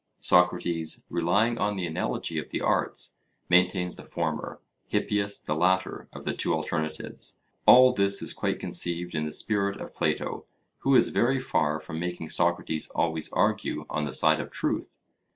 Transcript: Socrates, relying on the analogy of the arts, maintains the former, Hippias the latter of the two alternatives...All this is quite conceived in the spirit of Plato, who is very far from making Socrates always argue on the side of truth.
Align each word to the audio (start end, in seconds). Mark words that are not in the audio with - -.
Socrates, 0.21 1.05
relying 1.11 1.59
on 1.59 1.75
the 1.75 1.85
analogy 1.85 2.39
of 2.39 2.49
the 2.49 2.59
arts, 2.59 3.19
maintains 3.49 3.95
the 3.97 4.03
former, 4.03 4.59
Hippias 4.87 5.39
the 5.39 5.53
latter 5.53 6.07
of 6.11 6.25
the 6.25 6.33
two 6.33 6.55
alternatives...All 6.55 7.93
this 7.93 8.19
is 8.19 8.33
quite 8.33 8.59
conceived 8.59 9.13
in 9.13 9.27
the 9.27 9.31
spirit 9.31 9.79
of 9.79 9.93
Plato, 9.93 10.45
who 10.79 10.95
is 10.95 11.09
very 11.09 11.39
far 11.39 11.79
from 11.79 11.99
making 11.99 12.31
Socrates 12.31 12.89
always 12.95 13.31
argue 13.31 13.85
on 13.91 14.05
the 14.05 14.11
side 14.11 14.39
of 14.39 14.49
truth. 14.49 14.97